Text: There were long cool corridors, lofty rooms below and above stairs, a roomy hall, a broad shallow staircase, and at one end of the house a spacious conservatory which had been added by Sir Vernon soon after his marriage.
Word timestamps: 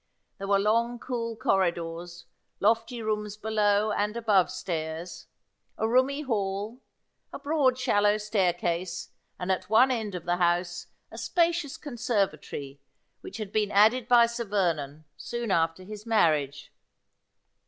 There 0.39 0.47
were 0.47 0.57
long 0.57 0.97
cool 0.97 1.35
corridors, 1.35 2.25
lofty 2.59 3.03
rooms 3.03 3.37
below 3.37 3.91
and 3.91 4.17
above 4.17 4.49
stairs, 4.49 5.27
a 5.77 5.87
roomy 5.87 6.21
hall, 6.21 6.81
a 7.31 7.37
broad 7.37 7.77
shallow 7.77 8.17
staircase, 8.17 9.09
and 9.37 9.51
at 9.51 9.69
one 9.69 9.91
end 9.91 10.15
of 10.15 10.25
the 10.25 10.37
house 10.37 10.87
a 11.11 11.19
spacious 11.19 11.77
conservatory 11.77 12.81
which 13.21 13.37
had 13.37 13.51
been 13.51 13.69
added 13.69 14.07
by 14.07 14.25
Sir 14.25 14.45
Vernon 14.45 15.05
soon 15.17 15.51
after 15.51 15.83
his 15.83 16.07
marriage. 16.07 16.73